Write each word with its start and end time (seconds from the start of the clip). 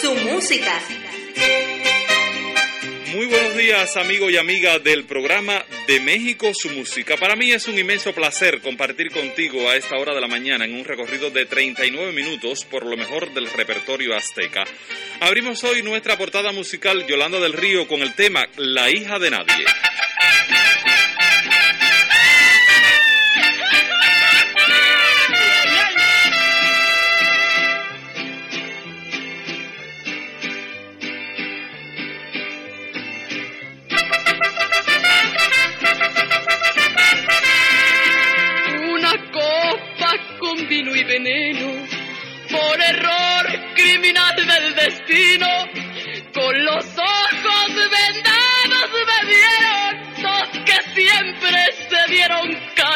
su 0.00 0.14
música. 0.14 0.80
Muy 3.12 3.26
buenos 3.26 3.56
días, 3.56 3.96
amigo 3.96 4.28
y 4.28 4.36
amiga 4.36 4.78
del 4.78 5.04
programa 5.04 5.64
de 5.86 6.00
México, 6.00 6.50
su 6.52 6.70
música. 6.70 7.16
Para 7.16 7.36
mí 7.36 7.52
es 7.52 7.68
un 7.68 7.78
inmenso 7.78 8.12
placer 8.12 8.60
compartir 8.60 9.12
contigo 9.12 9.70
a 9.70 9.76
esta 9.76 9.96
hora 9.96 10.14
de 10.14 10.20
la 10.20 10.26
mañana 10.26 10.64
en 10.64 10.74
un 10.74 10.84
recorrido 10.84 11.30
de 11.30 11.46
39 11.46 12.12
minutos 12.12 12.64
por 12.64 12.84
lo 12.84 12.96
mejor 12.96 13.32
del 13.32 13.48
repertorio 13.50 14.16
azteca. 14.16 14.64
Abrimos 15.20 15.62
hoy 15.62 15.82
nuestra 15.82 16.18
portada 16.18 16.50
musical 16.50 17.06
Yolanda 17.06 17.38
del 17.38 17.52
Río 17.52 17.86
con 17.86 18.02
el 18.02 18.14
tema 18.14 18.48
La 18.56 18.90
hija 18.90 19.18
de 19.18 19.30
nadie. 19.30 19.64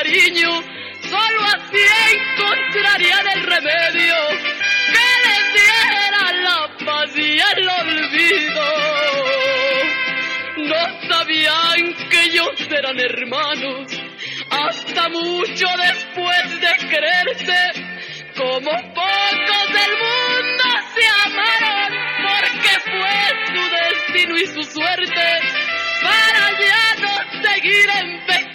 cariño, 0.09 0.63
solo 1.03 1.43
así 1.43 1.85
encontrarían 2.15 3.29
el 3.29 3.43
remedio 3.43 4.15
que 4.93 5.09
les 5.25 5.45
diera 5.55 6.33
la 6.43 6.61
paz 6.85 7.11
y 7.17 7.39
el 7.39 7.69
olvido. 7.69 8.67
No 10.57 10.83
sabían 11.09 12.09
que 12.11 12.23
ellos 12.25 12.69
eran 12.71 12.99
hermanos 12.99 13.93
hasta 14.51 15.09
mucho 15.09 15.67
después 15.77 16.61
de 16.61 16.89
creerse 16.89 17.73
como 18.37 18.71
pocos 18.71 19.67
del 19.73 19.93
mundo 19.99 20.65
se 20.95 21.07
amaron 21.25 21.91
porque 22.29 22.73
fue 22.85 23.19
su 23.47 23.63
destino 23.77 24.37
y 24.37 24.47
su 24.47 24.63
suerte 24.63 25.29
para 26.03 26.51
ya 26.61 26.95
no 27.01 27.43
seguir 27.43 27.89
en 28.01 28.27
pecado. 28.27 28.48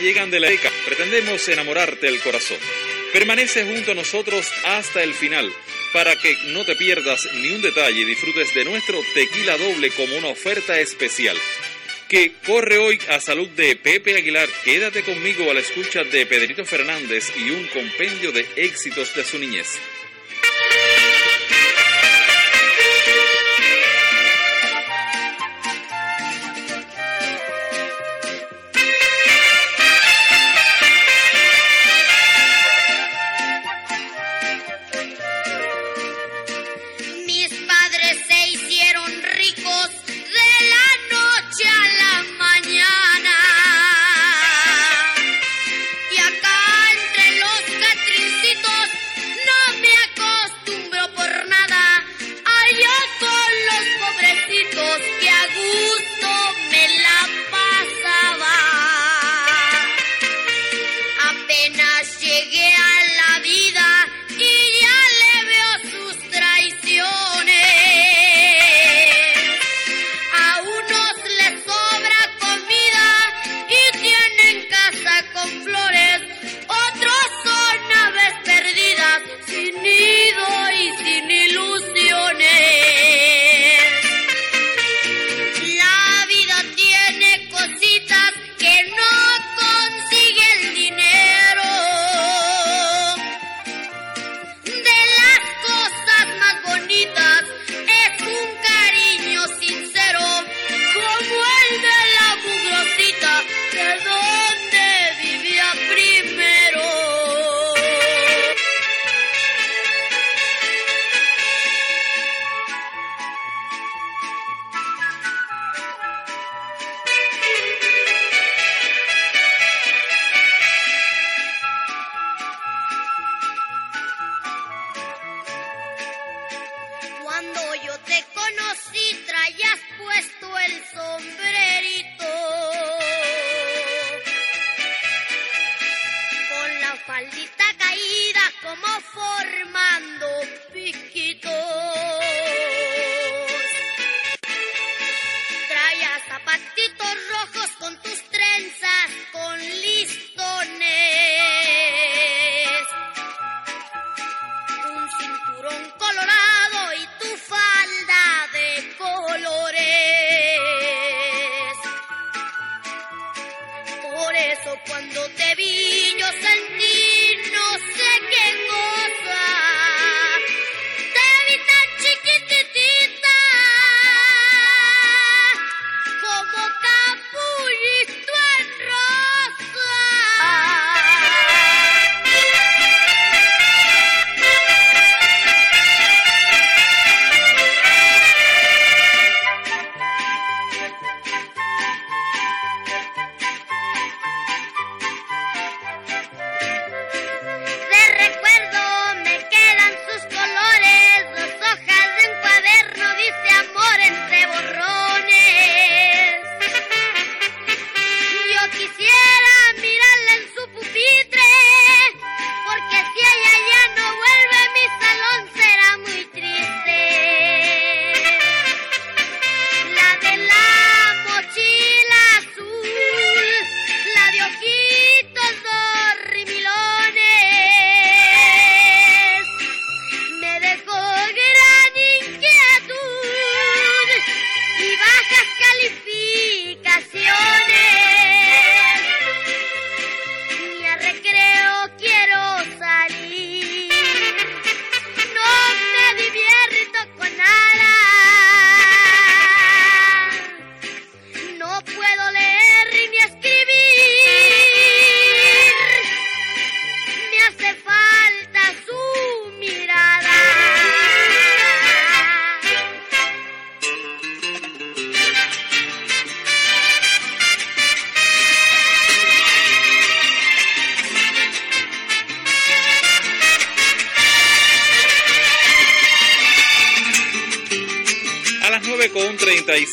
Llegan 0.00 0.30
de 0.30 0.40
la 0.40 0.50
ECA, 0.50 0.70
pretendemos 0.84 1.48
enamorarte 1.48 2.06
el 2.06 2.20
corazón. 2.20 2.58
Permanece 3.12 3.64
junto 3.64 3.92
a 3.92 3.94
nosotros 3.94 4.50
hasta 4.64 5.02
el 5.02 5.14
final 5.14 5.52
para 5.92 6.16
que 6.16 6.36
no 6.48 6.64
te 6.64 6.76
pierdas 6.76 7.28
ni 7.34 7.50
un 7.50 7.62
detalle 7.62 8.00
y 8.00 8.04
disfrutes 8.04 8.54
de 8.54 8.64
nuestro 8.64 9.00
tequila 9.14 9.56
doble 9.56 9.90
como 9.90 10.16
una 10.16 10.28
oferta 10.28 10.78
especial. 10.78 11.36
Que 12.08 12.32
corre 12.46 12.78
hoy 12.78 13.00
a 13.08 13.20
salud 13.20 13.48
de 13.50 13.76
Pepe 13.76 14.16
Aguilar. 14.16 14.48
Quédate 14.64 15.02
conmigo 15.02 15.50
a 15.50 15.54
la 15.54 15.60
escucha 15.60 16.04
de 16.04 16.26
Pedrito 16.26 16.64
Fernández 16.64 17.32
y 17.36 17.50
un 17.50 17.66
compendio 17.68 18.32
de 18.32 18.46
éxitos 18.56 19.14
de 19.14 19.24
su 19.24 19.38
niñez. 19.38 19.78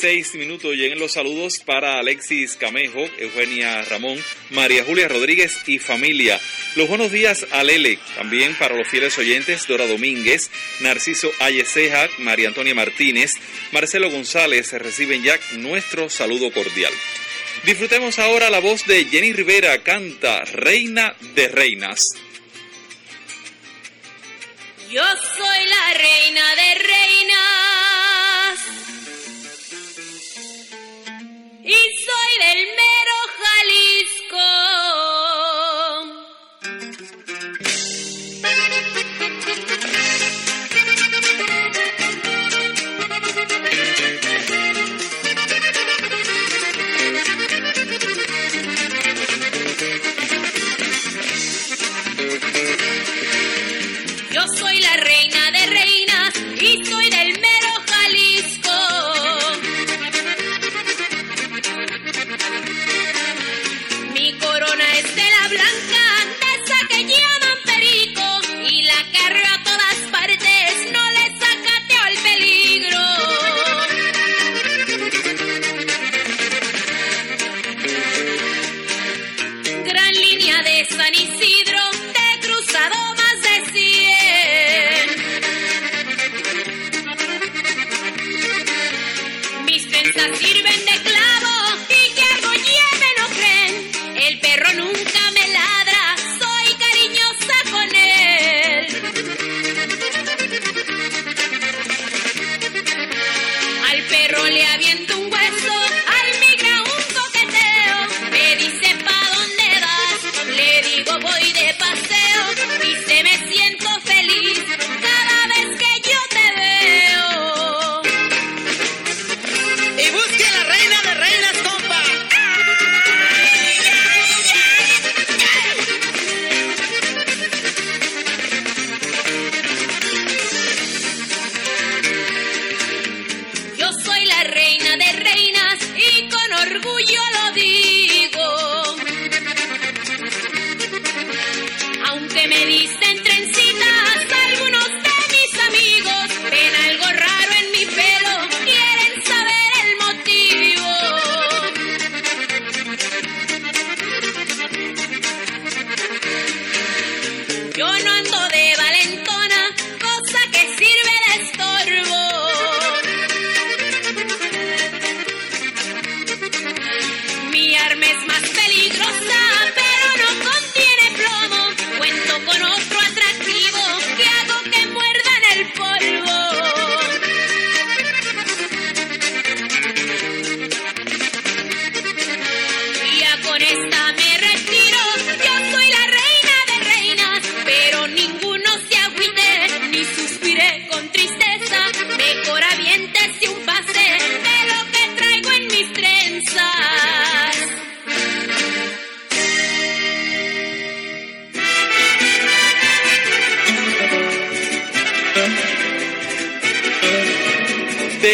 36 0.01 0.39
minutos 0.39 0.73
lleguen 0.73 0.97
los 0.97 1.13
saludos 1.13 1.59
para 1.63 1.99
Alexis 1.99 2.55
Camejo, 2.55 3.07
Eugenia 3.19 3.83
Ramón, 3.83 4.17
María 4.49 4.83
Julia 4.83 5.07
Rodríguez 5.07 5.59
y 5.67 5.77
familia. 5.77 6.39
Los 6.75 6.89
buenos 6.89 7.11
días 7.11 7.45
a 7.51 7.63
Lele, 7.63 7.99
también 8.15 8.55
para 8.57 8.75
los 8.75 8.87
fieles 8.87 9.15
oyentes, 9.19 9.67
Dora 9.67 9.85
Domínguez, 9.85 10.49
Narciso 10.79 11.31
Ayeceja, 11.39 12.09
María 12.17 12.47
Antonia 12.47 12.73
Martínez, 12.73 13.33
Marcelo 13.71 14.09
González, 14.09 14.73
reciben 14.73 15.21
ya 15.21 15.39
nuestro 15.57 16.09
saludo 16.09 16.51
cordial. 16.51 16.93
Disfrutemos 17.63 18.17
ahora 18.17 18.49
la 18.49 18.59
voz 18.59 18.87
de 18.87 19.05
Jenny 19.05 19.33
Rivera, 19.33 19.83
canta 19.83 20.45
Reina 20.45 21.15
de 21.35 21.47
Reinas. 21.47 22.15
Yo 24.89 25.03
soy 25.37 25.65
la 25.65 25.93
reina 25.93 26.55
de 26.55 26.75
reinas 26.75 27.70
y 31.63 31.73
soy 31.73 32.31
del 32.39 32.65
mero 32.65 33.17
Jalisco. 33.37 35.20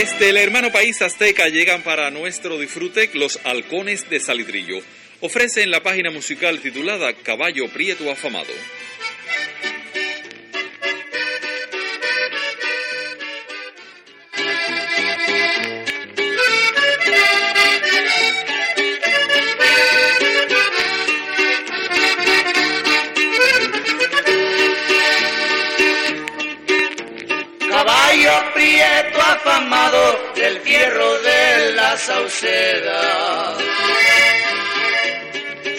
Desde 0.08 0.30
el 0.30 0.38
hermano 0.38 0.72
país 0.72 1.02
azteca 1.02 1.50
llegan 1.50 1.82
para 1.82 2.10
nuestro 2.12 2.58
disfrute 2.58 3.10
los 3.14 3.42
halcones 3.44 4.10
de 4.10 4.22
Salitrillo. 4.22 4.80
Ofrecen 5.20 5.70
la 5.70 5.84
página 5.84 6.12
musical 6.12 6.60
titulada 6.62 7.12
Caballo 7.14 7.68
Prieto 7.68 8.10
Afamado. 8.10 8.54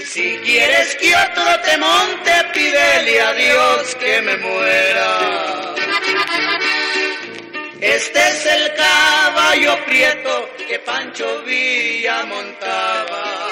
Si 0.06 0.38
quieres 0.38 0.96
que 0.96 1.14
otro 1.14 1.60
te 1.60 1.78
monte, 1.78 2.32
pídele 2.52 3.20
a 3.20 3.32
Dios 3.34 3.94
que 3.94 4.22
me 4.22 4.36
muera. 4.38 5.74
Este 7.80 8.28
es 8.28 8.46
el 8.46 8.74
caballo 8.74 9.84
prieto 9.84 10.50
que 10.66 10.80
Pancho 10.80 11.42
Villa 11.42 12.24
montaba. 12.24 13.48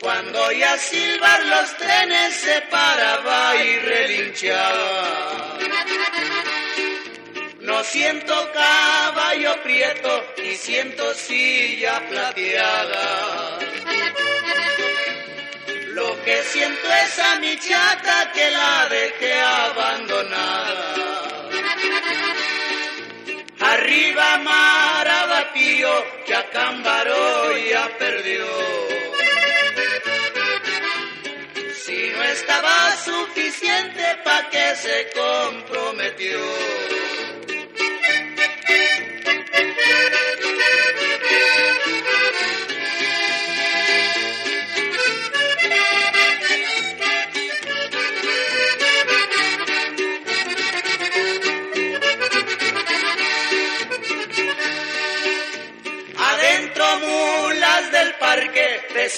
Cuando 0.00 0.52
ya 0.52 0.78
silbar 0.78 1.44
los 1.46 1.76
trenes 1.76 2.34
se 2.34 2.60
paraba 2.70 3.56
y 3.56 3.78
relinchaba. 3.80 5.58
Siento 7.84 8.34
caballo 8.52 9.62
prieto 9.62 10.24
y 10.42 10.54
siento 10.56 11.14
silla 11.14 12.00
plateada. 12.08 13.58
Lo 15.88 16.22
que 16.24 16.42
siento 16.42 16.92
es 17.04 17.18
a 17.18 17.38
mi 17.40 17.58
chata 17.58 18.32
que 18.32 18.50
la 18.50 18.88
dejé 18.88 19.40
abandonada. 19.40 20.94
Arriba 23.60 24.38
Marabatío 24.38 25.90
que 26.26 26.34
a 26.34 26.50
Cámbaro 26.50 27.56
ya 27.58 27.88
perdió. 27.98 28.46
Si 31.84 32.10
no 32.10 32.22
estaba 32.24 32.96
suficiente, 32.96 34.02
¿pa' 34.24 34.50
que 34.50 34.76
se 34.76 35.10
comprometió? 35.14 37.05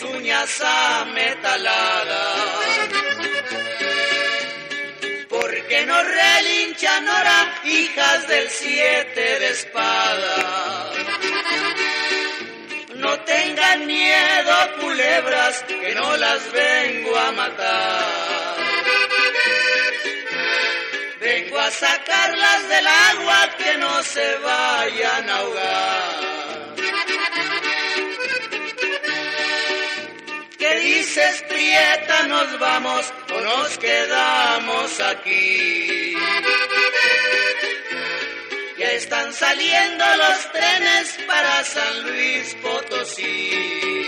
Uñas 0.02 0.60
ametaladas. 0.60 2.38
Porque 5.28 5.86
no 5.86 6.02
relinchan 6.02 7.08
ahora 7.08 7.60
hijas 7.64 8.28
del 8.28 8.48
siete 8.50 9.38
de 9.40 9.50
espada. 9.50 10.92
No 12.96 13.18
tengan 13.20 13.86
miedo, 13.86 14.54
culebras, 14.80 15.64
que 15.68 15.94
no 15.94 16.16
las 16.16 16.52
vengo 16.52 17.16
a 17.16 17.32
matar. 17.32 18.56
Vengo 21.20 21.58
a 21.58 21.70
sacarlas 21.70 22.68
del 22.68 22.86
agua 22.86 23.50
que 23.58 23.78
no 23.78 24.02
se 24.02 24.36
vayan 24.38 25.30
a 25.30 25.36
ahogar. 25.36 26.47
Dices, 30.78 31.44
Prieta, 31.48 32.26
nos 32.26 32.58
vamos 32.58 33.12
o 33.34 33.40
nos 33.40 33.78
quedamos 33.78 35.00
aquí. 35.00 36.14
Ya 38.78 38.92
están 38.92 39.32
saliendo 39.32 40.04
los 40.16 40.52
trenes 40.52 41.18
para 41.26 41.64
San 41.64 42.02
Luis 42.04 42.56
Potosí. 42.62 44.06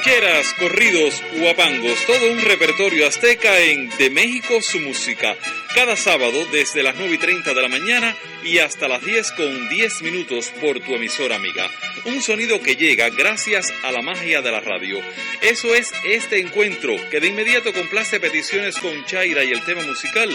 Rancheras, 0.00 0.54
corridos, 0.54 1.22
guapangos, 1.38 2.06
todo 2.06 2.32
un 2.32 2.40
repertorio 2.40 3.06
azteca 3.06 3.58
en 3.58 3.90
De 3.98 4.08
México 4.08 4.62
su 4.62 4.80
música. 4.80 5.36
Cada 5.74 5.94
sábado 5.94 6.46
desde 6.46 6.82
las 6.82 6.96
9 6.96 7.16
y 7.16 7.18
30 7.18 7.52
de 7.52 7.60
la 7.62 7.68
mañana 7.68 8.16
y 8.42 8.58
hasta 8.58 8.88
las 8.88 9.04
10 9.04 9.32
con 9.32 9.68
10 9.68 10.02
minutos 10.02 10.52
por 10.60 10.80
tu 10.80 10.94
emisora 10.94 11.36
amiga. 11.36 11.68
Un 12.06 12.22
sonido 12.22 12.62
que 12.62 12.76
llega 12.76 13.10
gracias 13.10 13.74
a 13.82 13.92
la 13.92 14.00
magia 14.00 14.40
de 14.40 14.50
la 14.50 14.60
radio. 14.60 15.02
Eso 15.42 15.74
es 15.74 15.92
este 16.04 16.40
encuentro 16.40 16.96
que 17.10 17.20
de 17.20 17.28
inmediato 17.28 17.72
complace 17.74 18.20
peticiones 18.20 18.78
con 18.78 19.04
Chaira 19.04 19.44
y 19.44 19.52
el 19.52 19.62
tema 19.64 19.82
musical 19.82 20.30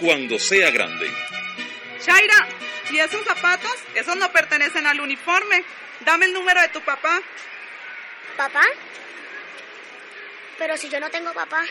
Cuando 0.00 0.38
sea 0.38 0.70
grande. 0.70 1.10
Chaira, 2.02 2.48
¿y 2.90 2.98
esos 2.98 3.22
zapatos? 3.24 3.74
Esos 3.94 4.16
no 4.16 4.32
pertenecen 4.32 4.86
al 4.86 4.98
uniforme. 4.98 5.62
Dame 6.06 6.24
el 6.24 6.32
número 6.32 6.62
de 6.62 6.68
tu 6.68 6.80
papá. 6.80 7.20
¿Papá? 8.38 8.62
Pero 10.60 10.76
si 10.76 10.90
yo 10.90 11.00
no 11.00 11.08
tengo 11.08 11.32
papá. 11.32 11.64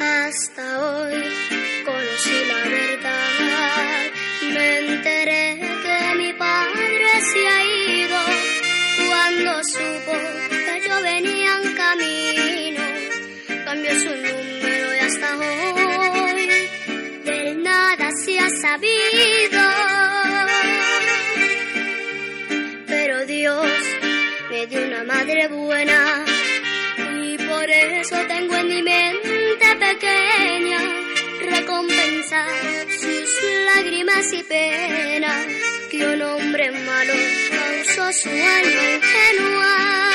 Hasta 0.00 0.80
hoy 0.80 1.21
Pero 22.86 23.26
Dios 23.26 23.66
me 24.50 24.66
dio 24.66 24.84
una 24.86 25.04
madre 25.04 25.46
buena 25.48 26.24
y 27.16 27.38
por 27.38 27.70
eso 27.70 28.16
tengo 28.26 28.56
en 28.56 28.68
mi 28.68 28.82
mente 28.82 29.76
pequeña 29.78 30.78
recompensar 31.50 32.90
sus 32.90 33.42
lágrimas 33.66 34.32
y 34.32 34.42
penas 34.42 35.46
que 35.88 36.04
un 36.04 36.22
hombre 36.22 36.72
malo 36.72 37.14
causó 37.50 38.12
su 38.12 38.28
alma 38.30 38.82
ingenua. 38.96 40.11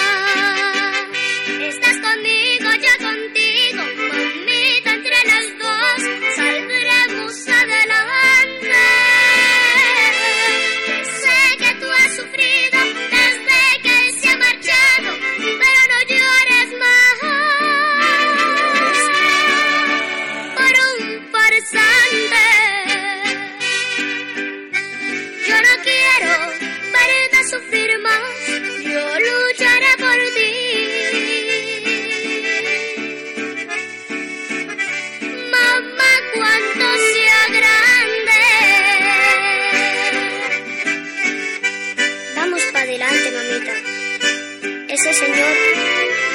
ese 44.97 45.13
señor 45.13 45.55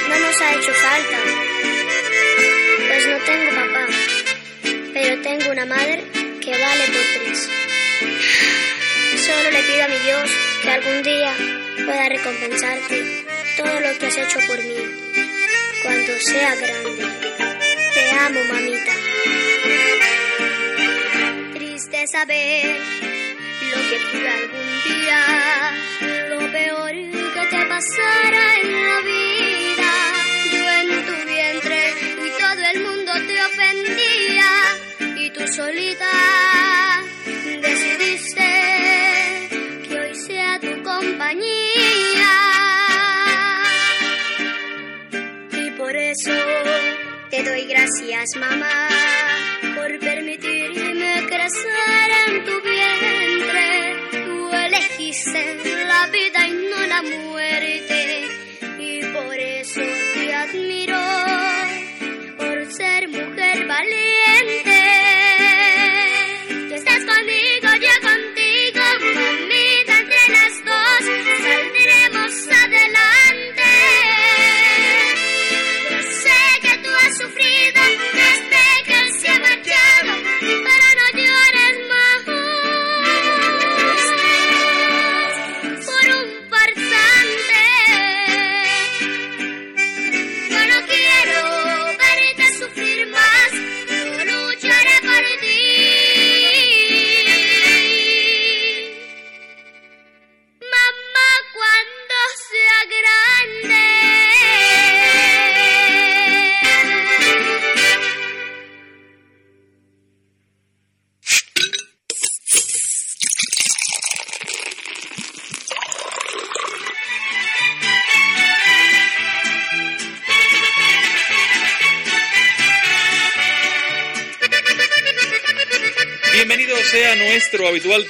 no 0.09 0.19
nos 0.21 0.41
ha 0.41 0.55
hecho 0.55 0.73
falta. 0.73 1.19
Pues 2.87 3.07
no 3.09 3.19
tengo 3.19 3.51
papá, 3.57 3.87
pero 4.93 5.21
tengo 5.21 5.51
una 5.51 5.67
madre 5.67 6.05
que 6.41 6.53
vale 6.53 6.85
por 6.87 7.03
tres. 7.15 7.51
Solo 9.17 9.51
le 9.51 9.63
pido 9.65 9.83
a 9.83 9.89
mi 9.89 9.99
Dios 9.99 10.31
que 10.63 10.71
algún 10.71 11.03
día 11.03 11.35
pueda 11.85 12.09
recompensarte 12.09 13.25
todo 13.57 13.81
lo 13.81 13.99
que 13.99 14.07
has 14.07 14.17
hecho 14.19 14.39
por 14.47 14.59
mí 14.63 14.77
cuando 15.83 16.19
sea 16.21 16.55
grande. 16.55 17.05
Te 17.95 18.11
amo, 18.13 18.41
mamita. 18.45 18.93
Triste 21.55 22.07
saber 22.07 22.77
lo 23.73 23.89
que 23.89 23.99
fui 23.99 24.27
algún 24.27 24.83
día 24.85 25.82
pasara 27.83 28.61
en 28.61 28.73
la 28.73 29.01
vida. 29.01 29.93
Yo 30.53 30.65
en 30.81 30.89
tu 31.07 31.17
vientre 31.27 31.81
y 32.25 32.29
todo 32.39 32.63
el 32.73 32.79
mundo 32.87 33.13
te 33.27 33.37
ofendía 33.45 34.51
y 35.17 35.31
tú 35.31 35.49
solita 35.49 36.11
decidiste 37.61 38.51
que 39.89 40.01
hoy 40.01 40.15
sea 40.15 40.61
tu 40.61 40.83
compañía. 40.83 42.33
Y 45.53 45.71
por 45.73 45.97
eso 45.97 46.39
te 47.31 47.43
doy 47.43 47.65
gracias, 47.65 48.31
mamá, 48.37 48.89
por 49.77 49.99
permitirme 49.99 51.27
crecer 51.27 52.09
en 52.27 52.45
tu 52.45 52.61
vientre. 52.61 54.25
Tú 54.25 54.51
elegiste 54.53 55.63
la 55.87 56.07
vida 56.07 56.49
y 56.49 56.53
no 56.71 56.87
la 56.87 57.03
muerte. 57.03 57.42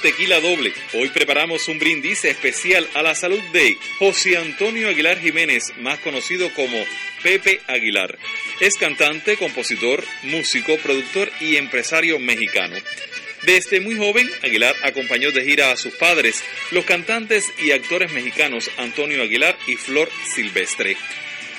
Tequila 0.01 0.39
doble. 0.39 0.73
Hoy 0.93 1.09
preparamos 1.09 1.67
un 1.67 1.79
brindis 1.79 2.25
especial 2.25 2.87
a 2.93 3.01
la 3.01 3.15
salud 3.15 3.41
de 3.51 3.77
José 3.99 4.37
Antonio 4.37 4.89
Aguilar 4.89 5.19
Jiménez, 5.19 5.73
más 5.77 5.99
conocido 5.99 6.53
como 6.53 6.77
Pepe 7.21 7.61
Aguilar. 7.67 8.17
Es 8.59 8.75
cantante, 8.77 9.37
compositor, 9.37 10.03
músico, 10.23 10.77
productor 10.77 11.31
y 11.39 11.57
empresario 11.57 12.19
mexicano. 12.19 12.75
Desde 13.43 13.81
muy 13.81 13.97
joven, 13.97 14.29
Aguilar 14.41 14.75
acompañó 14.83 15.31
de 15.31 15.43
gira 15.43 15.71
a 15.71 15.77
sus 15.77 15.93
padres, 15.93 16.43
los 16.71 16.85
cantantes 16.85 17.51
y 17.61 17.71
actores 17.71 18.11
mexicanos 18.13 18.69
Antonio 18.77 19.21
Aguilar 19.21 19.57
y 19.67 19.75
Flor 19.75 20.09
Silvestre. 20.33 20.95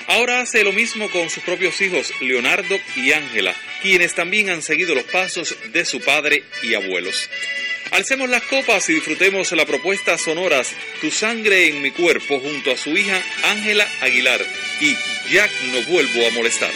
Ahora 0.07 0.41
hace 0.41 0.63
lo 0.63 0.71
mismo 0.71 1.09
con 1.09 1.29
sus 1.29 1.43
propios 1.43 1.81
hijos, 1.81 2.11
Leonardo 2.21 2.77
y 2.95 3.11
Ángela, 3.11 3.55
quienes 3.81 4.13
también 4.13 4.49
han 4.49 4.61
seguido 4.61 4.93
los 4.93 5.05
pasos 5.05 5.55
de 5.73 5.85
su 5.85 5.99
padre 5.99 6.43
y 6.63 6.75
abuelos. 6.75 7.29
Alcemos 7.95 8.29
las 8.29 8.43
copas 8.43 8.89
y 8.89 8.95
disfrutemos 8.95 9.53
la 9.53 9.65
propuesta 9.65 10.17
sonoras 10.17 10.75
Tu 10.99 11.09
sangre 11.11 11.69
en 11.69 11.81
mi 11.81 11.91
cuerpo 11.91 12.41
junto 12.41 12.71
a 12.71 12.77
su 12.77 12.89
hija 12.89 13.21
Ángela 13.45 13.87
Aguilar 14.01 14.41
y 14.81 14.93
Jack 15.31 15.49
no 15.71 15.81
vuelvo 15.83 16.27
a 16.27 16.31
molestarte. 16.31 16.75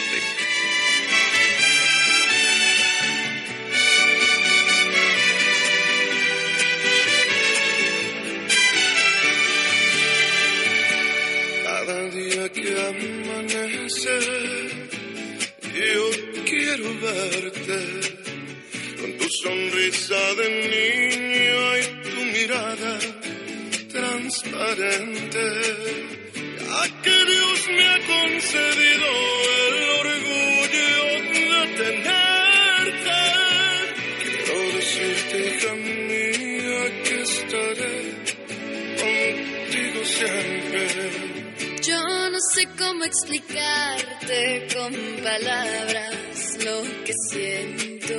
Con 44.79 44.93
palabras 45.23 46.57
lo 46.63 46.77
que 47.05 47.13
siento, 47.29 48.15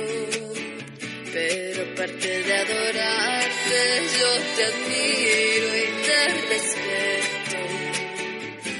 pero 1.33 1.81
aparte 1.91 2.29
de 2.47 2.53
adorarte, 2.63 3.79
yo 4.19 4.31
te 4.55 4.63
admiro 4.71 5.67
y 5.83 5.87
te 6.07 6.21
respeto. 6.53 7.59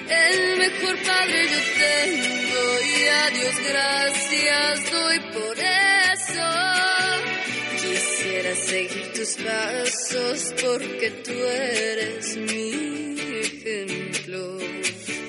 El 0.10 0.58
mejor 0.58 0.96
padre 1.10 1.40
yo 1.54 1.62
tengo 1.86 2.64
y 2.82 3.08
a 3.08 3.30
Dios 3.38 3.56
gracias 3.72 4.92
doy 4.92 5.20
por 5.36 5.56
eso. 6.18 6.50
Quisiera 7.82 8.56
seguir 8.56 9.14
tus 9.14 9.32
pasos 9.48 10.54
porque 10.62 11.08
tú 11.26 11.32
eres 11.32 12.38
mi 12.38 12.72
ejemplo. 13.40 14.42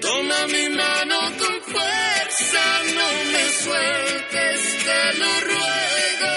Toma 0.01 0.47
mi 0.49 0.69
mano 0.71 1.19
con 1.39 1.63
fuerza, 1.73 2.12
no 2.53 3.25
me 3.33 3.45
sueltes, 3.65 4.61
te 4.85 5.19
lo 5.19 5.41
ruego. 5.41 6.35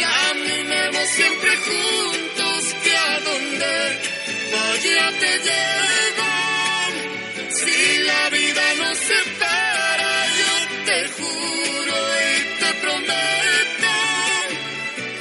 Caminemos 0.00 1.08
siempre 1.08 1.56
juntos, 1.56 2.74
que 2.82 2.96
a 2.96 3.20
donde 3.20 3.98
vaya 4.52 5.18
te 5.20 5.32
llevo. 5.46 6.30
Si 7.50 7.98
la 8.02 8.30
vida 8.30 8.64
nos 8.78 8.98
separa, 8.98 10.14
yo 10.40 10.52
te 10.84 10.98
juro 11.16 11.96
y 12.20 12.34
te 12.60 12.70
prometo 12.82 13.94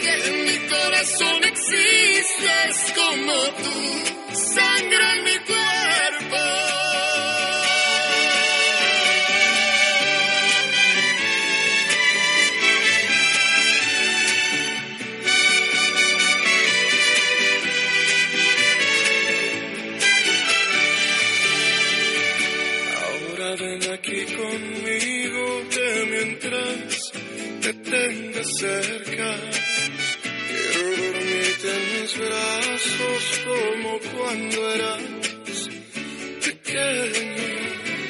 que 0.01 0.13
en 0.27 0.45
mi 0.45 0.57
corazón 0.67 1.43
existes 1.43 2.93
como 2.95 3.33
tú, 3.63 3.77
sangre 4.35 5.03
en 5.13 5.23
mi 5.23 5.37
cuerpo. 5.39 6.32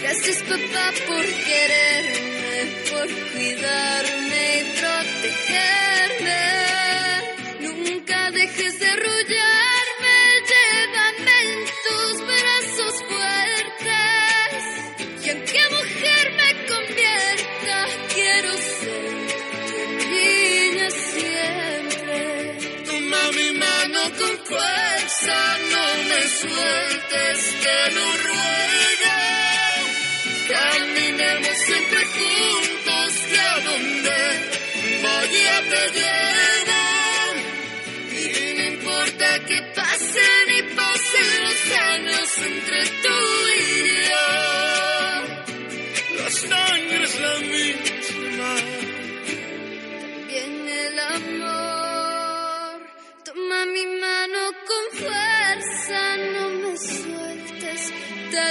Gracias 0.01 0.37
papá 0.43 0.85
por 1.05 1.25
quererme, 1.25 2.57
por 2.89 3.07
cuidarme 3.33 4.41
y 4.59 4.63
protegerme. 4.79 6.43
Sueltes, 26.43 27.55
te 27.63 27.91
lo 27.95 28.05
ruego. 28.17 29.13
Caminemos 30.49 31.57
siempre 31.65 31.99
juntos, 32.05 32.52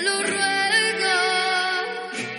lo 0.02 0.22
ruego. 0.22 1.16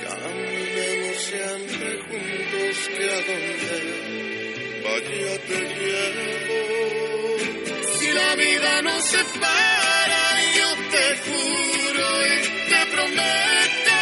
Caminemos 0.06 1.18
siempre 1.30 1.90
juntos 2.08 2.76
que 2.96 3.06
a 3.10 3.20
donde 3.30 3.78
vaya 4.84 5.36
te 5.48 5.60
llevo. 5.80 6.62
Si 8.00 8.08
la 8.12 8.36
vida 8.36 8.82
nos 8.82 9.04
separa, 9.04 10.24
yo 10.60 10.70
te 10.94 11.06
juro 11.26 12.06
y 12.28 12.36
te 12.72 12.82
prometo 12.94 13.98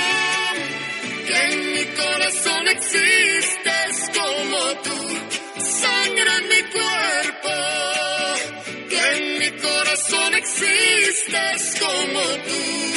que 1.28 1.38
en 1.52 1.58
mi 1.74 1.86
corazón 2.02 2.67
existes 2.67 3.91
como 4.19 4.60
tú, 4.86 5.00
sangre 5.62 6.32
en 6.39 6.45
mi 6.54 6.62
cuerpo. 6.78 7.54
Que 8.89 9.02
en 9.17 9.39
mi 9.39 9.52
corazón 9.62 10.34
existes 10.34 11.76
como 11.80 12.21
tú. 12.47 12.90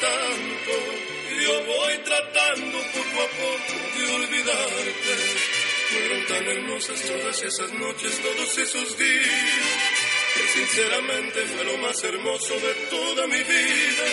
Tanto. 0.00 0.72
Yo 1.42 1.64
voy 1.64 1.98
tratando 1.98 2.78
poco 2.78 3.22
a 3.22 3.28
poco 3.28 3.98
de 3.98 4.14
olvidarte. 4.14 5.14
Fueron 5.90 6.26
tan 6.26 6.46
hermosas 6.46 7.00
todas 7.02 7.42
esas 7.42 7.72
noches, 7.72 8.20
todos 8.20 8.58
esos 8.58 8.98
días, 8.98 9.90
que 10.34 10.60
sinceramente 10.60 11.40
fue 11.46 11.64
lo 11.64 11.78
más 11.78 12.02
hermoso 12.04 12.54
de 12.60 12.74
toda 12.88 13.26
mi 13.26 13.42
vida. 13.42 14.06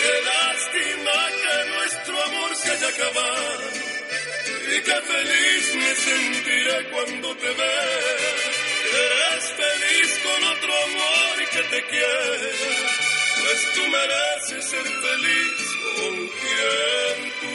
Qué 0.00 0.14
lástima 0.24 1.12
que 1.40 1.70
nuestro 1.70 2.22
amor 2.22 2.56
se 2.56 2.70
haya 2.72 2.88
acabado 2.88 3.70
y 4.76 4.80
qué 4.80 4.94
feliz 4.94 5.74
me 5.74 5.94
sentiré 5.94 6.90
cuando 6.90 7.36
te 7.36 7.52
vea. 7.52 8.54
Eres 8.94 9.44
feliz 9.56 10.20
con 10.22 10.44
otro 10.44 10.72
amor 10.84 11.42
y 11.42 11.46
que 11.46 11.62
te 11.62 11.82
quiera, 11.86 12.73
pues 13.54 13.72
tú 13.74 13.82
mereces 13.88 14.64
ser 14.64 14.82
feliz 14.82 15.54
con 15.96 16.14
quien 16.38 17.32
tú. 17.40 17.54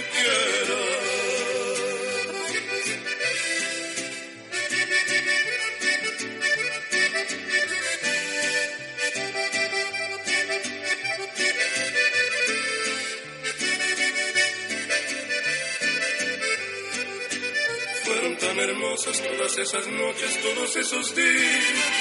Fueron 18.05 18.37
tan 18.37 18.59
hermosas 18.59 19.21
todas 19.21 19.57
esas 19.57 19.87
noches, 19.87 20.41
todos 20.41 20.75
esos 20.77 21.15
días, 21.15 21.98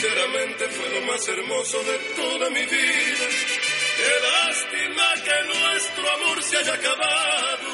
sinceramente 0.00 0.66
fue 0.68 0.88
lo 0.88 1.02
más 1.02 1.28
hermoso 1.28 1.82
de 1.84 1.98
toda 2.16 2.48
mi 2.50 2.64
vida. 2.64 3.26
Qué 3.98 4.12
lástima 4.30 5.14
que 5.24 5.58
nuestro 5.58 6.10
amor 6.10 6.42
se 6.42 6.56
haya 6.56 6.72
acabado 6.72 7.68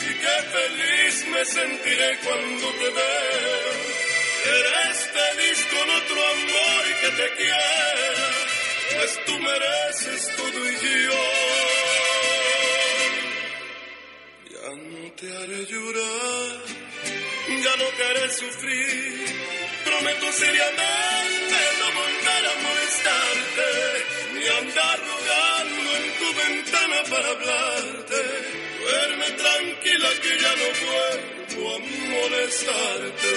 y 0.00 0.14
qué 0.14 0.36
feliz 0.56 1.26
me 1.26 1.44
sentiré 1.44 2.18
cuando 2.24 2.68
te 2.72 2.90
vea. 2.90 3.60
Eres 4.44 5.10
feliz 5.12 5.66
con 5.72 5.90
otro 5.90 6.26
amor 6.26 6.82
y 6.90 6.94
que 7.00 7.10
te 7.22 7.34
quiera, 7.36 8.24
pues 8.96 9.20
tú 9.26 9.38
mereces 9.38 10.36
todo 10.36 10.70
y 10.70 10.74
yo. 10.74 11.22
Ya 14.52 14.68
no 14.74 15.12
te 15.12 15.36
haré 15.36 15.66
llorar, 15.66 16.62
ya 17.48 17.76
no 17.76 17.84
te 17.96 18.04
haré 18.04 18.30
sufrir. 18.30 19.42
Prometo 19.84 20.32
seriamente 20.32 21.41
ni 24.34 24.46
andar 24.48 24.98
rogando 25.10 25.88
en 25.98 26.06
tu 26.18 26.28
ventana 26.42 26.98
para 27.10 27.28
hablarte. 27.28 28.20
Duerme 28.80 29.28
tranquila 29.42 30.08
que 30.22 30.32
ya 30.42 30.52
no 30.60 30.68
vuelvo 30.82 31.74
a 31.74 31.78
molestarte. 32.14 33.31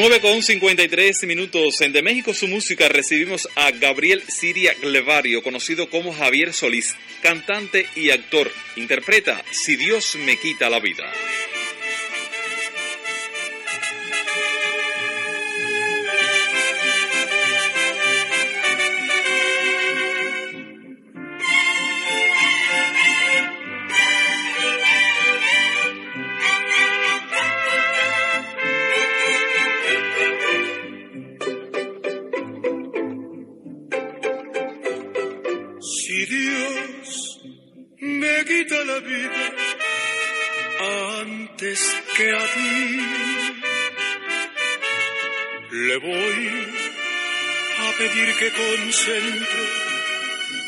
Nueve 0.00 0.22
con 0.22 0.42
53 0.42 1.24
minutos. 1.24 1.78
En 1.82 1.92
De 1.92 2.00
México 2.00 2.32
su 2.32 2.48
música 2.48 2.88
recibimos 2.88 3.46
a 3.54 3.70
Gabriel 3.70 4.22
Siria 4.28 4.72
Glevario, 4.80 5.42
conocido 5.42 5.90
como 5.90 6.14
Javier 6.14 6.54
Solís, 6.54 6.96
cantante 7.20 7.86
y 7.94 8.08
actor. 8.08 8.50
Interpreta 8.76 9.44
Si 9.50 9.76
Dios 9.76 10.16
me 10.16 10.38
quita 10.38 10.70
la 10.70 10.80
vida. 10.80 11.04
Antes 41.20 41.80
que 42.16 42.30
a 42.32 42.46
ti, 42.54 43.00
le 45.70 45.96
voy 45.98 46.48
a 47.78 47.92
pedir 47.98 48.28
que 48.40 48.50
concentre 48.50 49.62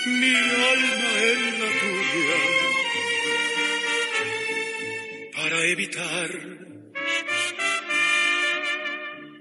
mi 0.07 0.35
alma 0.35 1.13
en 1.33 1.61
la 1.61 1.71
tuya 1.81 2.41
para 5.37 5.65
evitar 5.65 6.31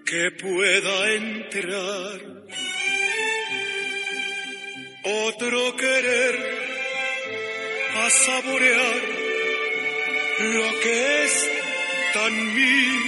que 0.06 0.32
pueda 0.32 1.12
entrar 1.14 2.20
otro 5.04 5.76
querer 5.78 6.71
a 7.96 8.10
saborear 8.10 9.02
lo 10.40 10.80
que 10.80 11.24
es 11.24 11.50
tan 12.14 12.56
mío. 12.56 13.02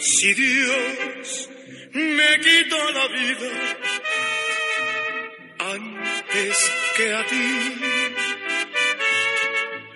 Si 0.00 0.34
Dios 0.34 1.50
me 1.92 2.40
quita 2.40 2.90
la 2.92 3.08
vida 3.08 3.50
antes 5.58 6.10
antes 6.30 6.70
que 6.96 7.14
a 7.14 7.26
ti. 7.26 7.76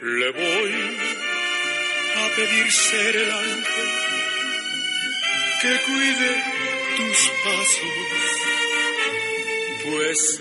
Le 0.02 0.30
voy 0.30 0.74
a 2.16 2.36
pedir 2.36 2.72
ser 2.72 3.16
el 3.16 3.30
ángel 3.30 3.90
que 5.62 5.80
cuide 5.86 6.44
tus 6.96 7.30
pasos, 7.44 7.96
pues 9.84 10.40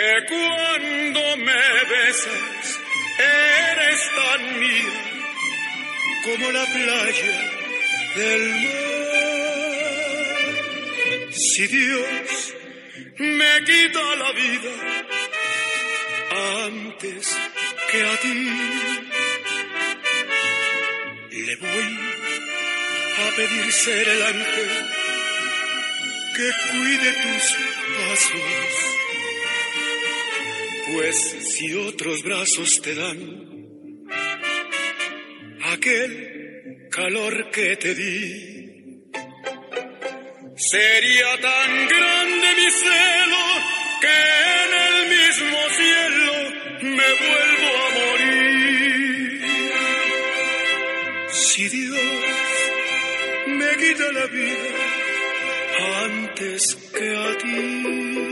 que 0.00 0.12
cuando 0.28 1.20
me 1.36 1.62
besas 1.92 2.80
eres 3.18 4.00
tan 4.18 4.42
mía 4.60 4.98
como 6.24 6.50
la 6.52 6.64
playa 6.64 7.34
del 8.16 8.42
mar. 8.64 8.90
Si 11.32 11.66
Dios 11.66 12.54
me 13.18 13.52
quita 13.68 14.02
la 14.22 14.32
vida 14.32 14.72
antes 16.64 17.36
que 17.90 18.00
a 18.02 18.16
ti, 18.24 18.38
le 21.46 21.56
voy 21.56 21.98
a 23.22 23.36
pedir 23.36 23.72
ser 23.72 24.08
el 24.08 24.22
ángel 24.22 24.70
que 26.36 26.48
cuide 26.70 27.10
tus 27.22 27.44
pasos 27.98 28.99
pues 30.92 31.16
si 31.56 31.74
otros 31.74 32.22
brazos 32.22 32.80
te 32.82 32.94
dan 32.94 33.18
aquel 35.72 36.88
calor 36.90 37.50
que 37.50 37.76
te 37.76 37.94
di, 37.94 39.10
sería 40.56 41.40
tan 41.40 41.88
grande 41.88 42.54
mi 42.56 42.70
celo 42.82 43.44
que 44.00 44.18
en 44.62 44.70
el 44.86 44.96
mismo 45.16 45.58
cielo 45.78 46.34
me 46.82 47.10
vuelvo 47.24 47.70
a 47.84 47.88
morir. 48.00 49.42
Si 51.32 51.68
Dios 51.68 52.00
me 53.46 53.76
quita 53.76 54.12
la 54.12 54.26
vida 54.26 54.90
antes 56.04 56.76
que 56.92 57.16
a 57.16 57.38
ti. 57.38 58.29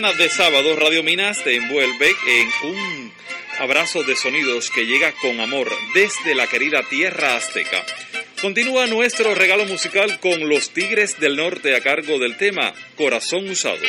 Mañana 0.00 0.16
de 0.16 0.28
sábado, 0.28 0.76
Radio 0.76 1.02
Minas 1.02 1.42
te 1.42 1.56
envuelve 1.56 2.14
en 2.28 2.68
un 2.68 3.12
abrazo 3.58 4.04
de 4.04 4.14
sonidos 4.14 4.70
que 4.70 4.86
llega 4.86 5.10
con 5.20 5.40
amor 5.40 5.68
desde 5.92 6.36
la 6.36 6.46
querida 6.46 6.84
tierra 6.84 7.34
azteca. 7.34 7.84
Continúa 8.40 8.86
nuestro 8.86 9.34
regalo 9.34 9.64
musical 9.64 10.20
con 10.20 10.48
los 10.48 10.70
Tigres 10.70 11.18
del 11.18 11.34
Norte 11.34 11.74
a 11.74 11.80
cargo 11.80 12.20
del 12.20 12.36
tema 12.36 12.72
Corazón 12.96 13.48
Usado. 13.50 13.82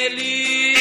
feliz. 0.00 0.78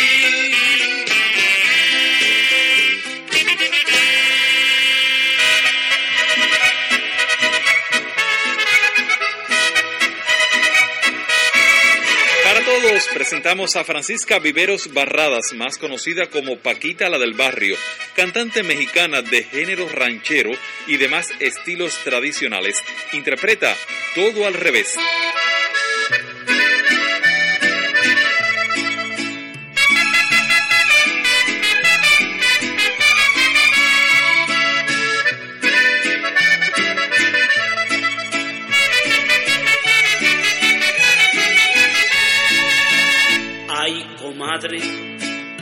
Para 12.46 12.62
todos 12.62 13.08
presentamos 13.14 13.76
a 13.76 13.84
Francisca 13.84 14.40
Viveros 14.40 14.94
Barradas, 14.94 15.54
más 15.54 15.78
conocida 15.78 16.30
como 16.30 16.58
Paquita 16.58 17.10
la 17.10 17.18
del 17.18 17.34
Barrio, 17.34 17.76
cantante 18.16 18.64
mexicana 18.64 19.22
de 19.22 19.44
género 19.44 19.88
ranchero 19.90 20.52
y 20.88 20.98
demás 20.98 21.30
estilos 21.40 21.98
tradicionales. 22.04 22.82
Interpreta 23.12 23.76
todo 24.16 24.48
al 24.48 24.54
revés. 24.54 24.98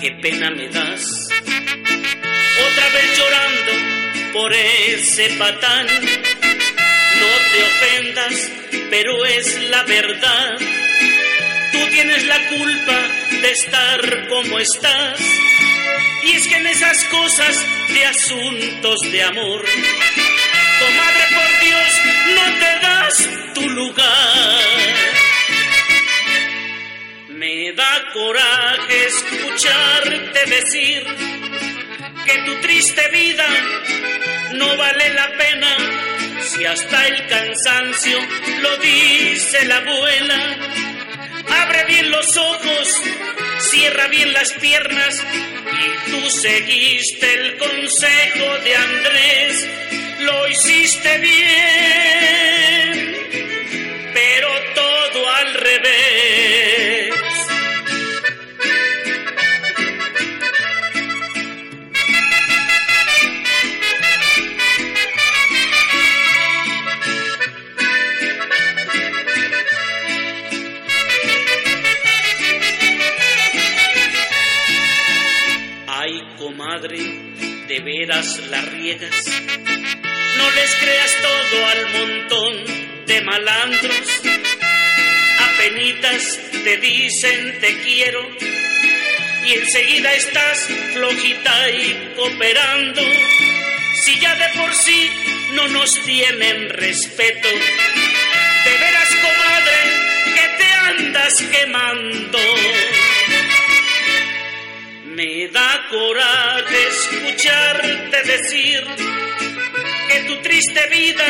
Qué 0.07 0.13
pena 0.21 0.49
me 0.51 0.69
das. 0.69 1.27
Otra 2.65 2.89
vez 2.93 3.17
llorando 3.17 4.31
por 4.31 4.53
ese 4.53 5.29
patán. 5.37 5.85
No 5.85 7.31
te 7.51 7.63
ofendas, 7.63 8.51
pero 8.89 9.25
es 9.25 9.59
la 9.69 9.83
verdad. 9.83 10.57
Tú 11.73 11.79
tienes 11.89 12.25
la 12.25 12.39
culpa 12.47 12.99
de 13.41 13.51
estar 13.51 14.27
como 14.29 14.59
estás. 14.59 15.19
Y 16.23 16.31
es 16.37 16.47
que 16.47 16.55
en 16.55 16.67
esas 16.67 17.03
cosas 17.05 17.65
de 17.89 18.05
asuntos 18.05 18.99
de 19.11 19.23
amor, 19.23 19.65
comadre 20.79 21.23
por 21.35 21.59
Dios, 21.65 21.91
no 22.35 22.43
te 22.59 22.79
das 22.81 23.29
tu 23.55 23.69
lugar. 23.69 24.86
Me 27.47 27.71
da 27.71 28.03
coraje 28.11 29.05
escucharte 29.05 30.39
decir 30.47 31.01
que 32.25 32.37
tu 32.39 32.55
triste 32.59 33.07
vida 33.07 33.47
no 34.51 34.75
vale 34.75 35.13
la 35.13 35.31
pena 35.37 35.77
si 36.41 36.65
hasta 36.65 37.07
el 37.07 37.25
cansancio 37.27 38.19
lo 38.59 38.77
dice 38.79 39.63
la 39.63 39.77
abuela. 39.77 40.57
Abre 41.61 41.85
bien 41.85 42.11
los 42.11 42.35
ojos, 42.35 43.01
cierra 43.59 44.07
bien 44.09 44.33
las 44.33 44.51
piernas 44.55 45.15
y 45.85 46.11
tú 46.11 46.29
seguiste 46.29 47.33
el 47.33 47.55
consejo 47.55 48.57
de 48.65 48.75
Andrés, 48.75 49.69
lo 50.19 50.49
hiciste 50.49 51.17
bien, 51.19 52.86
de 78.35 78.41
veras 78.41 78.49
la 78.49 78.61
riegas. 78.61 79.25
No 80.37 80.51
les 80.51 80.75
creas 80.75 81.15
todo 81.21 81.65
al 81.65 81.89
montón 81.93 83.05
de 83.05 83.21
malandros. 83.21 84.21
Apenitas 85.39 86.39
te 86.63 86.77
dicen 86.77 87.59
te 87.59 87.77
quiero 87.83 88.27
y 89.45 89.53
enseguida 89.53 90.13
estás 90.13 90.67
flojita 90.93 91.69
y 91.69 92.13
cooperando. 92.15 93.01
Si 94.03 94.19
ya 94.19 94.35
de 94.35 94.59
por 94.59 94.73
sí 94.73 95.09
no 95.53 95.67
nos 95.69 96.03
tienen 96.03 96.69
respeto, 96.69 97.47
de 97.47 98.77
veras 98.77 99.15
comadre 99.15 100.35
que 100.35 100.63
te 100.63 100.73
andas 100.73 101.41
quemando. 101.43 102.39
Me 105.17 105.47
da 105.47 105.87
coraje 105.89 106.77
escucharte 106.89 108.21
decir 108.21 108.83
que 110.09 110.19
tu 110.27 110.37
triste 110.43 110.87
vida 110.89 111.25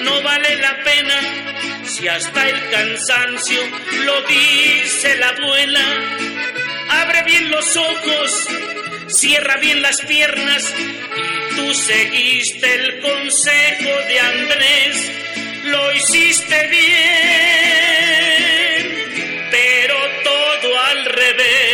no 0.00 0.20
vale 0.22 0.56
la 0.56 0.82
pena 0.82 1.20
si 1.84 2.08
hasta 2.08 2.48
el 2.48 2.70
cansancio 2.70 3.62
lo 4.04 4.22
dice 4.22 5.14
la 5.16 5.28
abuela. 5.28 5.84
Abre 6.88 7.22
bien 7.22 7.52
los 7.52 7.76
ojos, 7.76 8.48
cierra 9.06 9.58
bien 9.58 9.80
las 9.80 10.00
piernas 10.00 10.74
y 11.16 11.54
tú 11.54 11.72
seguiste 11.74 12.74
el 12.74 13.00
consejo 13.00 13.96
de 14.08 14.18
Andrés, 14.18 15.12
lo 15.66 15.92
hiciste 15.92 16.66
bien, 16.66 16.88
pero 19.52 19.94
todo 20.24 20.80
al 20.80 21.04
revés. 21.04 21.71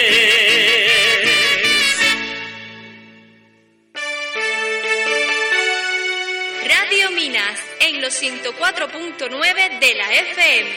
Los 8.08 8.22
104.9 8.22 9.80
de 9.80 9.94
la 9.94 10.14
FM. 10.14 10.70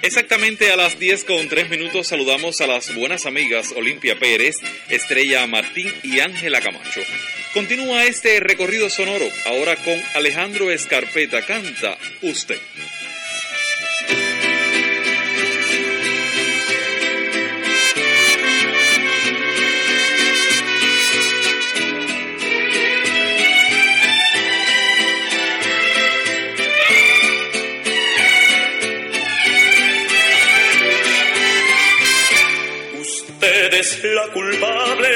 Exactamente 0.00 0.72
a 0.72 0.76
las 0.76 0.98
10 0.98 1.24
con 1.24 1.46
3 1.46 1.68
minutos 1.68 2.08
saludamos 2.08 2.62
a 2.62 2.66
las 2.66 2.94
buenas 2.94 3.26
amigas 3.26 3.72
Olimpia 3.76 4.18
Pérez, 4.18 4.56
Estrella 4.88 5.46
Martín 5.46 5.92
y 6.02 6.20
Ángela 6.20 6.62
Camacho. 6.62 7.02
Continúa 7.52 8.04
este 8.04 8.40
recorrido 8.40 8.88
sonoro, 8.88 9.26
ahora 9.44 9.76
con 9.76 10.00
Alejandro 10.14 10.70
Escarpeta, 10.70 11.44
canta 11.44 11.98
usted. 12.22 12.58
La 34.02 34.32
culpable 34.32 35.08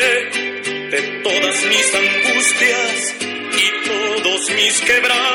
de 0.90 1.20
todas 1.22 1.64
mis 1.64 1.94
angustias 1.94 3.16
y 3.56 3.88
todos 3.88 4.50
mis 4.50 4.80
quebrantos. 4.82 5.33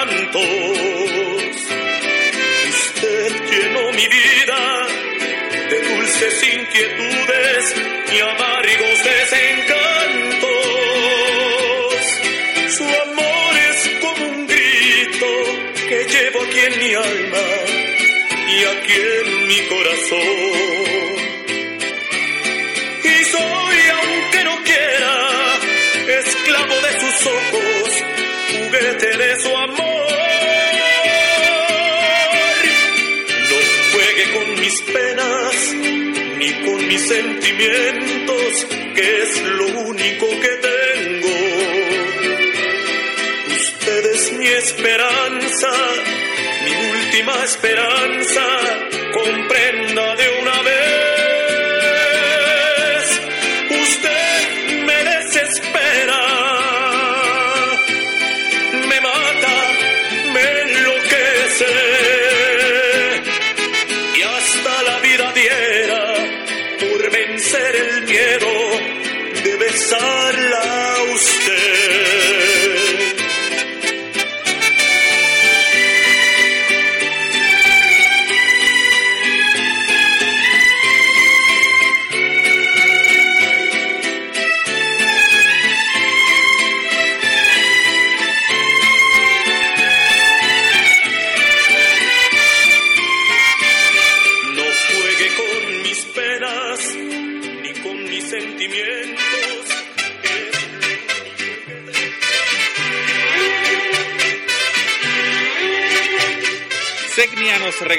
Última 47.58 47.89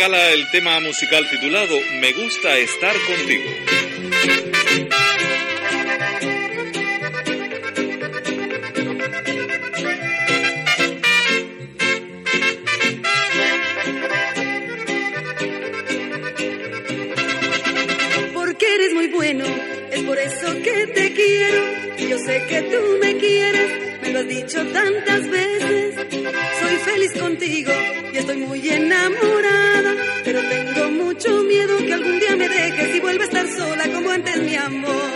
regala 0.00 0.32
el 0.32 0.50
tema 0.50 0.80
musical 0.80 1.28
titulado 1.28 1.78
Me 2.00 2.12
gusta 2.14 2.56
estar 2.56 2.94
contigo. 3.06 3.50
Porque 18.32 18.74
eres 18.74 18.94
muy 18.94 19.08
bueno, 19.08 19.44
es 19.92 20.02
por 20.04 20.18
eso 20.18 20.62
que 20.62 20.86
te 20.94 21.12
quiero. 21.12 22.08
Yo 22.08 22.18
sé 22.20 22.42
que 22.48 22.62
tú 22.62 22.98
me 23.02 23.18
quieres, 23.18 24.00
me 24.00 24.12
lo 24.14 24.20
has 24.20 24.28
dicho 24.28 24.66
tantas 24.68 25.28
veces. 25.28 25.94
Soy 26.58 26.76
feliz 26.86 27.12
contigo 27.20 27.99
y 28.12 28.18
estoy 28.18 28.36
muy 28.38 28.68
enamorada, 28.68 29.94
pero 30.24 30.40
tengo 30.40 30.90
mucho 30.90 31.42
miedo 31.42 31.76
que 31.78 31.92
algún 31.92 32.18
día 32.18 32.36
me 32.36 32.48
dejes 32.48 32.96
y 32.96 33.00
vuelva 33.00 33.24
a 33.24 33.26
estar 33.26 33.48
sola 33.48 33.92
como 33.92 34.10
antes 34.10 34.42
mi 34.42 34.56
amor. 34.56 35.10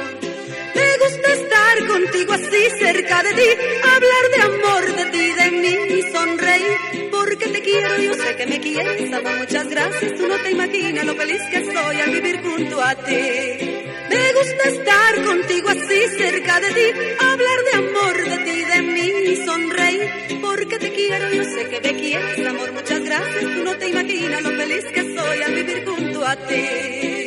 Me 0.74 0.98
gusta 0.98 1.32
estar 1.32 1.86
contigo 1.86 2.32
así 2.32 2.78
cerca 2.78 3.22
de 3.22 3.34
ti, 3.34 3.48
hablar 3.82 4.24
de 4.34 4.42
amor, 4.42 4.96
de 4.96 5.04
ti, 5.06 5.32
de 5.32 5.50
mí, 5.50 6.02
sonreír, 6.12 7.10
porque 7.10 7.48
te 7.48 7.62
quiero, 7.62 7.98
yo 7.98 8.14
sé 8.14 8.36
que 8.36 8.46
me 8.46 8.60
quieres, 8.60 9.12
amor, 9.12 9.36
muchas 9.38 9.68
gracias, 9.68 10.14
tú 10.14 10.26
no 10.28 10.36
te 10.36 10.50
imaginas 10.50 11.04
lo 11.04 11.14
feliz 11.14 11.42
que 11.50 11.64
soy 11.64 12.00
al 12.00 12.10
vivir 12.10 12.40
junto 12.42 12.82
a 12.82 12.94
ti. 12.94 13.12
Me 14.10 14.32
gusta 14.34 14.68
estar 14.68 15.24
contigo 15.24 15.68
así 15.68 16.08
cerca 16.16 16.60
de 16.60 16.70
ti, 16.70 16.86
hablar 17.18 17.58
de 17.64 17.78
amor, 17.78 18.24
de 18.28 18.38
ti, 18.44 18.64
de 18.64 18.82
mí, 18.82 19.36
sonreír, 19.44 20.40
porque 20.64 20.78
te 20.78 20.92
quiero, 20.92 21.30
yo 21.30 21.44
sé 21.44 21.68
que 21.68 21.80
me 21.80 22.00
quieres, 22.00 22.46
amor, 22.46 22.72
muchas 22.72 23.00
gracias, 23.00 23.42
tú 23.42 23.64
no 23.64 23.76
te 23.76 23.88
imaginas 23.88 24.42
lo 24.42 24.50
feliz 24.50 24.84
que 24.94 25.02
soy 25.02 25.42
al 25.42 25.54
vivir 25.54 25.84
junto 25.84 26.26
a 26.26 26.36
ti. 26.36 27.26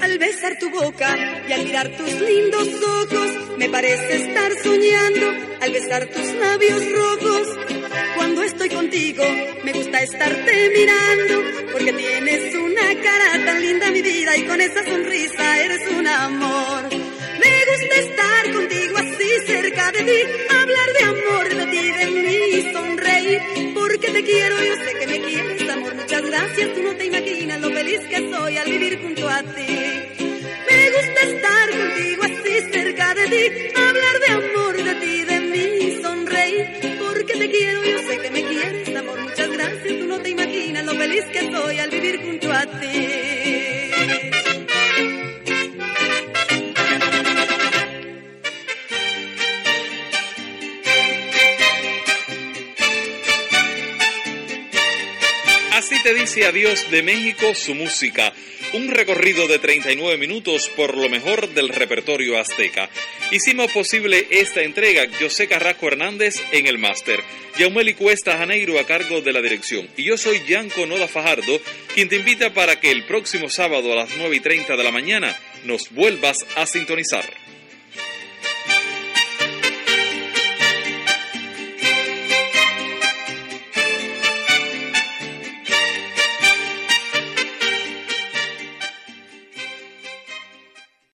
Al 0.00 0.18
besar 0.18 0.58
tu 0.58 0.70
boca 0.70 1.16
y 1.48 1.52
al 1.52 1.64
mirar 1.64 1.96
tus 1.96 2.20
lindos 2.20 2.68
ojos, 2.82 3.39
me 3.60 3.68
parece 3.68 4.16
estar 4.16 4.50
soñando 4.62 5.26
al 5.60 5.70
besar 5.70 6.06
tus 6.06 6.32
labios 6.36 6.82
rojos. 6.92 7.58
Cuando 8.16 8.42
estoy 8.42 8.70
contigo, 8.70 9.22
me 9.62 9.72
gusta 9.74 10.02
estarte 10.02 10.70
mirando, 10.74 11.42
porque 11.70 11.92
tienes 11.92 12.54
una 12.54 13.02
cara 13.02 13.44
tan 13.44 13.60
linda, 13.60 13.90
mi 13.90 14.00
vida, 14.00 14.34
y 14.38 14.46
con 14.46 14.62
esa 14.62 14.82
sonrisa 14.82 15.62
eres 15.62 15.90
un 15.90 16.06
amor. 16.06 16.88
Me 16.88 17.54
gusta 17.70 17.94
estar 17.96 18.52
contigo 18.54 18.96
así 18.96 19.28
cerca 19.46 19.92
de 19.92 20.02
ti, 20.04 20.20
hablar 20.48 20.92
de 20.98 21.04
amor, 21.04 21.48
de 21.54 21.66
ti, 21.66 21.92
de 21.92 22.06
mí, 22.06 22.72
sonreír, 22.72 23.40
porque 23.74 24.08
te 24.10 24.24
quiero, 24.24 24.56
yo 24.64 24.74
sé 24.76 24.94
que 25.00 25.06
me 25.06 25.20
quieres, 25.20 25.68
amor, 25.68 25.94
muchas 25.96 26.22
gracias, 26.22 26.74
tú 26.74 26.82
no 26.82 26.96
te 26.96 27.04
imaginas 27.04 27.60
lo 27.60 27.70
feliz 27.70 28.00
que 28.08 28.30
soy 28.30 28.56
al 28.56 28.70
vivir 28.70 29.02
junto 29.02 29.28
a 29.28 29.42
ti. 29.42 29.89
Dice 56.30 56.46
adiós 56.46 56.88
de 56.92 57.02
México 57.02 57.56
su 57.56 57.74
música. 57.74 58.32
Un 58.72 58.86
recorrido 58.86 59.48
de 59.48 59.58
39 59.58 60.16
minutos 60.16 60.70
por 60.76 60.96
lo 60.96 61.08
mejor 61.08 61.48
del 61.54 61.70
repertorio 61.70 62.38
azteca. 62.38 62.88
Hicimos 63.32 63.72
posible 63.72 64.28
esta 64.30 64.62
entrega 64.62 65.08
José 65.18 65.48
Carrasco 65.48 65.88
Hernández 65.88 66.36
en 66.52 66.68
el 66.68 66.78
máster, 66.78 67.18
Yaumeli 67.58 67.94
Cuesta 67.94 68.38
Janeiro 68.38 68.78
a 68.78 68.86
cargo 68.86 69.20
de 69.22 69.32
la 69.32 69.42
dirección. 69.42 69.88
Y 69.96 70.04
yo 70.04 70.16
soy 70.16 70.40
Yanko 70.46 70.86
Noda 70.86 71.08
Fajardo, 71.08 71.60
quien 71.96 72.08
te 72.08 72.14
invita 72.14 72.54
para 72.54 72.78
que 72.78 72.92
el 72.92 73.02
próximo 73.06 73.50
sábado 73.50 73.92
a 73.92 73.96
las 73.96 74.16
9 74.16 74.36
y 74.36 74.38
30 74.38 74.76
de 74.76 74.84
la 74.84 74.92
mañana 74.92 75.36
nos 75.64 75.90
vuelvas 75.90 76.46
a 76.54 76.64
sintonizar. 76.64 77.49